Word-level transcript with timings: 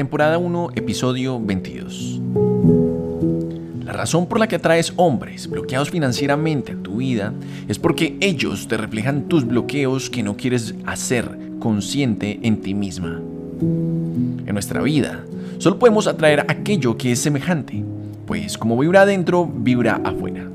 temporada 0.00 0.38
1, 0.38 0.70
episodio 0.76 1.38
22. 1.38 2.22
La 3.84 3.92
razón 3.92 4.24
por 4.24 4.40
la 4.40 4.48
que 4.48 4.56
atraes 4.56 4.94
hombres 4.96 5.46
bloqueados 5.46 5.90
financieramente 5.90 6.72
a 6.72 6.82
tu 6.82 6.96
vida 6.96 7.34
es 7.68 7.78
porque 7.78 8.16
ellos 8.22 8.66
te 8.66 8.78
reflejan 8.78 9.28
tus 9.28 9.46
bloqueos 9.46 10.08
que 10.08 10.22
no 10.22 10.38
quieres 10.38 10.74
hacer 10.86 11.28
consciente 11.58 12.40
en 12.42 12.62
ti 12.62 12.72
misma. 12.72 13.20
En 13.60 14.54
nuestra 14.54 14.80
vida, 14.80 15.22
solo 15.58 15.78
podemos 15.78 16.06
atraer 16.06 16.46
aquello 16.48 16.96
que 16.96 17.12
es 17.12 17.18
semejante, 17.18 17.84
pues 18.24 18.56
como 18.56 18.78
vibra 18.78 19.02
adentro, 19.02 19.52
vibra 19.54 20.00
afuera. 20.02 20.48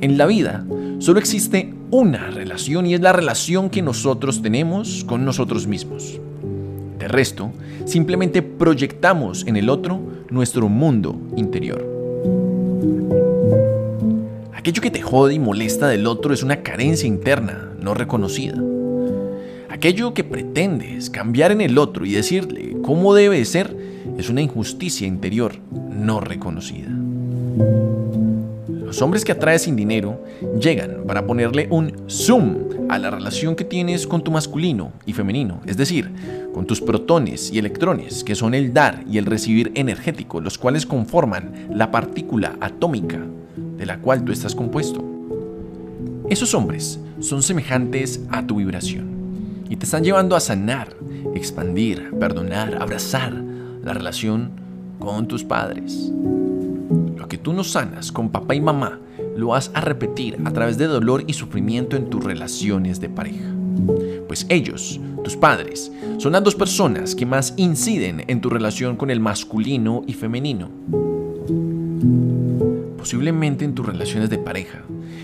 En 0.00 0.16
la 0.16 0.24
vida, 0.24 0.64
solo 1.00 1.18
existe 1.18 1.74
una 1.90 2.30
relación 2.30 2.86
y 2.86 2.94
es 2.94 3.02
la 3.02 3.12
relación 3.12 3.68
que 3.68 3.82
nosotros 3.82 4.40
tenemos 4.40 5.04
con 5.04 5.26
nosotros 5.26 5.66
mismos. 5.66 6.18
De 7.00 7.08
resto, 7.08 7.50
simplemente 7.86 8.42
proyectamos 8.42 9.46
en 9.46 9.56
el 9.56 9.70
otro 9.70 9.98
nuestro 10.28 10.68
mundo 10.68 11.18
interior. 11.34 11.82
Aquello 14.52 14.82
que 14.82 14.90
te 14.90 15.00
jode 15.00 15.32
y 15.32 15.38
molesta 15.38 15.88
del 15.88 16.06
otro 16.06 16.34
es 16.34 16.42
una 16.42 16.62
carencia 16.62 17.08
interna 17.08 17.70
no 17.80 17.94
reconocida. 17.94 18.62
Aquello 19.70 20.12
que 20.12 20.24
pretendes 20.24 21.08
cambiar 21.08 21.52
en 21.52 21.62
el 21.62 21.78
otro 21.78 22.04
y 22.04 22.12
decirle 22.12 22.76
cómo 22.82 23.14
debe 23.14 23.42
ser 23.46 23.74
es 24.18 24.28
una 24.28 24.42
injusticia 24.42 25.06
interior 25.06 25.54
no 25.70 26.20
reconocida. 26.20 26.90
Los 28.68 29.00
hombres 29.00 29.24
que 29.24 29.32
atraes 29.32 29.62
sin 29.62 29.76
dinero 29.76 30.20
llegan 30.60 31.04
para 31.06 31.24
ponerle 31.24 31.68
un 31.70 31.94
zoom 32.10 32.56
a 32.88 32.98
la 32.98 33.10
relación 33.10 33.54
que 33.54 33.64
tienes 33.64 34.06
con 34.06 34.24
tu 34.24 34.32
masculino 34.32 34.92
y 35.06 35.12
femenino, 35.12 35.60
es 35.64 35.76
decir, 35.76 36.10
con 36.52 36.66
tus 36.66 36.80
protones 36.80 37.52
y 37.52 37.58
electrones, 37.58 38.24
que 38.24 38.34
son 38.34 38.54
el 38.54 38.72
dar 38.72 39.04
y 39.10 39.18
el 39.18 39.26
recibir 39.26 39.72
energético, 39.74 40.40
los 40.40 40.58
cuales 40.58 40.86
conforman 40.86 41.68
la 41.72 41.90
partícula 41.90 42.56
atómica 42.60 43.20
de 43.76 43.86
la 43.86 43.98
cual 43.98 44.24
tú 44.24 44.32
estás 44.32 44.54
compuesto. 44.54 45.04
Esos 46.28 46.54
hombres 46.54 47.00
son 47.20 47.42
semejantes 47.42 48.20
a 48.30 48.46
tu 48.46 48.56
vibración 48.56 49.64
y 49.68 49.76
te 49.76 49.84
están 49.84 50.04
llevando 50.04 50.36
a 50.36 50.40
sanar, 50.40 50.96
expandir, 51.34 52.10
perdonar, 52.18 52.76
abrazar 52.80 53.32
la 53.82 53.92
relación 53.92 54.50
con 54.98 55.28
tus 55.28 55.44
padres 55.44 56.10
que 57.30 57.38
tú 57.38 57.54
no 57.54 57.64
sanas 57.64 58.12
con 58.12 58.28
papá 58.28 58.54
y 58.54 58.60
mamá, 58.60 58.98
lo 59.36 59.48
vas 59.48 59.70
a 59.72 59.80
repetir 59.80 60.36
a 60.44 60.50
través 60.50 60.76
de 60.76 60.86
dolor 60.86 61.24
y 61.26 61.32
sufrimiento 61.32 61.96
en 61.96 62.10
tus 62.10 62.22
relaciones 62.22 63.00
de 63.00 63.08
pareja. 63.08 63.59
Pues 64.26 64.46
ellos, 64.48 65.00
tus 65.24 65.36
padres, 65.36 65.90
son 66.18 66.32
las 66.32 66.44
dos 66.44 66.54
personas 66.54 67.14
que 67.14 67.26
más 67.26 67.54
inciden 67.56 68.24
en 68.26 68.40
tu 68.40 68.50
relación 68.50 68.96
con 68.96 69.10
el 69.10 69.20
masculino 69.20 70.02
y 70.06 70.12
femenino. 70.12 70.70
Posiblemente 72.96 73.64
en 73.64 73.74
tus 73.74 73.86
relaciones 73.86 74.30
de 74.30 74.38
pareja, 74.38 74.82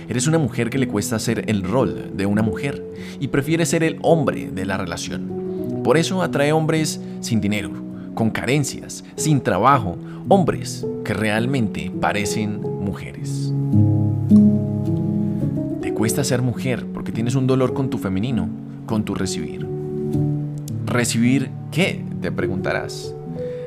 eres 0.09 0.27
una 0.27 0.39
mujer 0.39 0.71
que 0.71 0.79
le 0.79 0.89
cuesta 0.89 1.17
hacer 1.17 1.45
el 1.49 1.63
rol 1.63 2.13
de 2.15 2.27
una 2.27 2.43
mujer 2.43 2.83
y 3.21 3.29
prefiere 3.29 3.67
ser 3.67 3.83
el 3.83 3.99
hombre 4.03 4.51
de 4.51 4.65
la 4.65 4.77
relación. 4.77 5.83
Por 5.85 5.97
eso 5.97 6.23
atrae 6.23 6.53
hombres 6.53 7.01
sin 7.21 7.41
dinero, 7.41 7.71
con 8.15 8.31
carencias, 8.31 9.05
sin 9.17 9.41
trabajo, 9.41 9.99
hombres 10.29 10.87
que 11.05 11.15
realmente 11.15 11.93
parecen 12.01 12.61
mujeres. 12.61 13.26
Cuesta 16.07 16.23
ser 16.23 16.41
mujer 16.41 16.87
porque 16.95 17.11
tienes 17.11 17.35
un 17.35 17.49
dolor 17.49 17.75
con 17.75 17.91
tu 17.91 17.99
femenino, 17.99 18.49
con 18.87 19.05
tu 19.05 19.13
recibir. 19.17 19.67
¿Recibir 20.87 21.51
qué? 21.73 22.01
Te 22.21 22.31
preguntarás. 22.31 23.13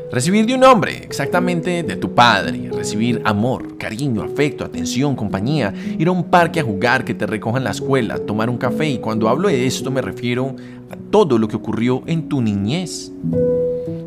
Recibir 0.09 0.45
de 0.45 0.55
un 0.55 0.63
hombre, 0.63 0.99
exactamente 1.03 1.83
de 1.83 1.97
tu 1.97 2.15
padre, 2.15 2.71
recibir 2.73 3.21
amor, 3.25 3.77
cariño, 3.77 4.23
afecto, 4.23 4.63
atención, 4.63 5.17
compañía, 5.17 5.73
ir 5.97 6.07
a 6.07 6.11
un 6.11 6.23
parque 6.23 6.61
a 6.61 6.63
jugar, 6.63 7.03
que 7.03 7.13
te 7.13 7.27
recojan 7.27 7.65
la 7.65 7.71
escuela, 7.71 8.17
tomar 8.17 8.49
un 8.49 8.57
café 8.57 8.87
y 8.87 8.99
cuando 8.99 9.27
hablo 9.27 9.49
de 9.49 9.67
esto 9.67 9.91
me 9.91 10.01
refiero 10.01 10.55
a 10.89 10.95
todo 10.95 11.37
lo 11.37 11.49
que 11.49 11.57
ocurrió 11.57 12.03
en 12.05 12.29
tu 12.29 12.41
niñez. 12.41 13.11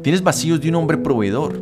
Tienes 0.02 0.22
vacíos 0.22 0.58
de 0.58 0.70
un 0.70 0.76
hombre 0.76 0.96
proveedor, 0.96 1.60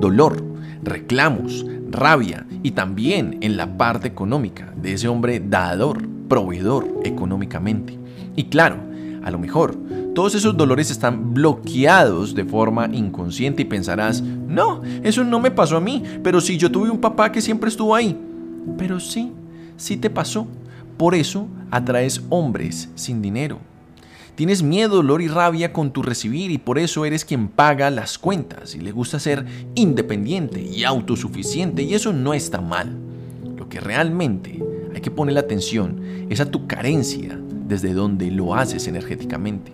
dolor, 0.00 0.42
reclamos, 0.84 1.66
rabia 1.90 2.46
y 2.62 2.72
también 2.72 3.38
en 3.40 3.56
la 3.56 3.76
parte 3.76 4.08
económica 4.08 4.72
de 4.76 4.92
ese 4.92 5.08
hombre 5.08 5.40
dador, 5.40 6.06
proveedor 6.28 7.00
económicamente. 7.04 7.98
Y 8.36 8.44
claro, 8.44 8.76
a 9.22 9.30
lo 9.30 9.38
mejor 9.38 9.76
todos 10.14 10.34
esos 10.34 10.56
dolores 10.56 10.90
están 10.90 11.34
bloqueados 11.34 12.34
de 12.34 12.44
forma 12.44 12.88
inconsciente 12.92 13.62
y 13.62 13.66
pensarás, 13.66 14.22
no, 14.22 14.82
eso 15.02 15.24
no 15.24 15.40
me 15.40 15.50
pasó 15.50 15.76
a 15.76 15.80
mí, 15.80 16.02
pero 16.22 16.40
sí 16.40 16.56
yo 16.56 16.70
tuve 16.70 16.90
un 16.90 17.00
papá 17.00 17.32
que 17.32 17.40
siempre 17.40 17.68
estuvo 17.68 17.94
ahí. 17.94 18.16
Pero 18.78 19.00
sí, 19.00 19.32
sí 19.76 19.96
te 19.96 20.10
pasó. 20.10 20.46
Por 20.96 21.14
eso 21.14 21.48
atraes 21.70 22.22
hombres 22.28 22.88
sin 22.94 23.20
dinero 23.20 23.58
Tienes 24.34 24.64
miedo, 24.64 24.96
dolor 24.96 25.22
y 25.22 25.28
rabia 25.28 25.72
con 25.72 25.92
tu 25.92 26.02
recibir 26.02 26.50
y 26.50 26.58
por 26.58 26.80
eso 26.80 27.04
eres 27.04 27.24
quien 27.24 27.46
paga 27.46 27.88
las 27.90 28.18
cuentas 28.18 28.74
y 28.74 28.80
le 28.80 28.90
gusta 28.90 29.20
ser 29.20 29.44
independiente 29.76 30.60
y 30.60 30.82
autosuficiente 30.82 31.84
y 31.84 31.94
eso 31.94 32.12
no 32.12 32.34
está 32.34 32.60
mal. 32.60 32.96
Lo 33.56 33.68
que 33.68 33.78
realmente 33.78 34.60
hay 34.92 35.00
que 35.00 35.12
poner 35.12 35.34
la 35.34 35.40
atención 35.40 36.00
es 36.30 36.40
a 36.40 36.50
tu 36.50 36.66
carencia 36.66 37.38
desde 37.68 37.94
donde 37.94 38.32
lo 38.32 38.56
haces 38.56 38.88
energéticamente. 38.88 39.70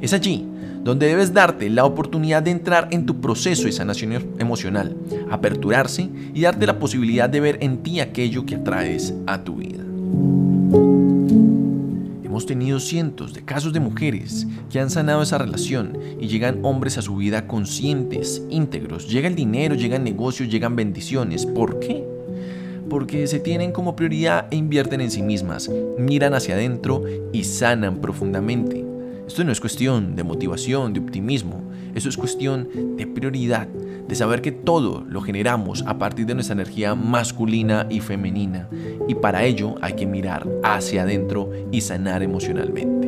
Es 0.00 0.14
allí 0.14 0.48
donde 0.82 1.06
debes 1.06 1.34
darte 1.34 1.68
la 1.68 1.84
oportunidad 1.84 2.42
de 2.42 2.52
entrar 2.52 2.88
en 2.90 3.04
tu 3.04 3.20
proceso 3.20 3.64
de 3.64 3.72
sanación 3.72 4.14
emocional, 4.38 4.96
aperturarse 5.30 6.08
y 6.32 6.40
darte 6.40 6.66
la 6.66 6.78
posibilidad 6.78 7.28
de 7.28 7.40
ver 7.40 7.58
en 7.60 7.82
ti 7.82 8.00
aquello 8.00 8.46
que 8.46 8.54
atraes 8.54 9.12
a 9.26 9.44
tu 9.44 9.56
vida 9.56 9.84
tenido 12.46 12.80
cientos 12.80 13.34
de 13.34 13.44
casos 13.44 13.72
de 13.72 13.80
mujeres 13.80 14.46
que 14.70 14.80
han 14.80 14.90
sanado 14.90 15.22
esa 15.22 15.38
relación 15.38 15.98
y 16.20 16.28
llegan 16.28 16.64
hombres 16.64 16.98
a 16.98 17.02
su 17.02 17.16
vida 17.16 17.46
conscientes, 17.46 18.42
íntegros. 18.50 19.08
Llega 19.08 19.28
el 19.28 19.34
dinero, 19.34 19.74
llegan 19.74 20.04
negocios, 20.04 20.48
llegan 20.48 20.76
bendiciones. 20.76 21.46
¿Por 21.46 21.80
qué? 21.80 22.04
Porque 22.88 23.26
se 23.26 23.38
tienen 23.38 23.72
como 23.72 23.96
prioridad 23.96 24.46
e 24.50 24.56
invierten 24.56 25.00
en 25.00 25.10
sí 25.10 25.22
mismas, 25.22 25.70
miran 25.98 26.34
hacia 26.34 26.54
adentro 26.54 27.04
y 27.32 27.44
sanan 27.44 28.00
profundamente. 28.00 28.87
Esto 29.28 29.44
no 29.44 29.52
es 29.52 29.60
cuestión 29.60 30.16
de 30.16 30.24
motivación, 30.24 30.94
de 30.94 31.00
optimismo, 31.00 31.62
eso 31.94 32.08
es 32.08 32.16
cuestión 32.16 32.96
de 32.96 33.06
prioridad, 33.06 33.68
de 33.68 34.14
saber 34.14 34.40
que 34.40 34.52
todo 34.52 35.04
lo 35.06 35.20
generamos 35.20 35.84
a 35.86 35.98
partir 35.98 36.24
de 36.24 36.32
nuestra 36.32 36.54
energía 36.54 36.94
masculina 36.94 37.86
y 37.90 38.00
femenina. 38.00 38.68
Y 39.06 39.14
para 39.14 39.44
ello 39.44 39.74
hay 39.82 39.92
que 39.92 40.06
mirar 40.06 40.48
hacia 40.64 41.02
adentro 41.02 41.50
y 41.70 41.82
sanar 41.82 42.22
emocionalmente. 42.22 43.06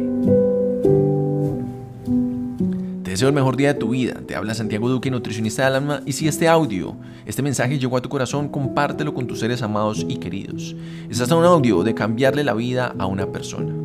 Te 3.02 3.12
deseo 3.12 3.28
el 3.28 3.34
mejor 3.34 3.56
día 3.56 3.72
de 3.72 3.80
tu 3.80 3.88
vida. 3.88 4.20
Te 4.26 4.36
habla 4.36 4.52
Santiago 4.52 4.90
Duque, 4.90 5.10
nutricionista 5.10 5.64
del 5.64 5.76
alma. 5.76 6.02
Y 6.04 6.12
si 6.12 6.28
este 6.28 6.48
audio, 6.48 6.96
este 7.24 7.40
mensaje 7.40 7.78
llegó 7.78 7.96
a 7.96 8.02
tu 8.02 8.10
corazón, 8.10 8.50
compártelo 8.50 9.14
con 9.14 9.26
tus 9.26 9.40
seres 9.40 9.62
amados 9.62 10.04
y 10.06 10.18
queridos. 10.18 10.76
Es 11.08 11.18
hasta 11.22 11.34
un 11.34 11.46
audio 11.46 11.82
de 11.82 11.94
cambiarle 11.94 12.44
la 12.44 12.52
vida 12.52 12.94
a 12.98 13.06
una 13.06 13.26
persona. 13.32 13.79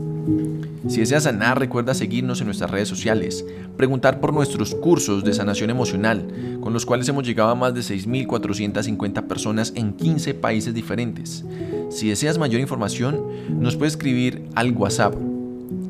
Si 0.88 1.00
deseas 1.00 1.24
sanar, 1.24 1.60
recuerda 1.60 1.94
seguirnos 1.94 2.42
en 2.42 2.48
nuestras 2.48 2.72
redes 2.72 2.88
sociales, 2.88 3.46
preguntar 3.78 4.20
por 4.20 4.34
nuestros 4.34 4.76
cursos 4.76 5.24
de 5.24 5.34
sanación 5.34 5.70
emocional, 5.70 6.60
con 6.62 6.74
los 6.74 6.86
cuales 6.86 7.08
hemos 7.10 7.26
llegado 7.26 7.50
a 7.50 7.56
más 7.56 7.74
de 7.74 7.82
6.450 7.82 9.28
personas 9.28 9.74
en 9.76 9.94
15 9.94 10.34
países 10.36 10.74
diferentes. 10.74 11.44
Si 11.90 12.10
deseas 12.10 12.38
mayor 12.38 12.62
información, 12.62 13.22
nos 13.60 13.76
puedes 13.76 13.94
escribir 13.94 14.48
al 14.56 14.72
WhatsApp 14.72 15.16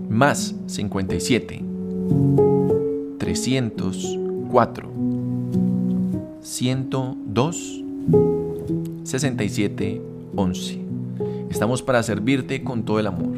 más 0.09 0.55
57 0.67 1.63
304 3.17 4.91
102 6.41 7.83
67 9.03 10.01
11. 10.35 10.79
Estamos 11.49 11.81
para 11.81 12.03
servirte 12.03 12.63
con 12.63 12.83
todo 12.83 12.99
el 12.99 13.07
amor. 13.07 13.34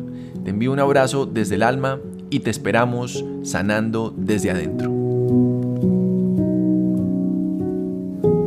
Te 0.48 0.52
envío 0.52 0.72
un 0.72 0.80
abrazo 0.80 1.26
desde 1.26 1.56
el 1.56 1.62
alma 1.62 2.00
y 2.30 2.40
te 2.40 2.50
esperamos 2.52 3.26
sanando 3.44 4.14
desde 4.16 4.50
adentro. 4.50 4.97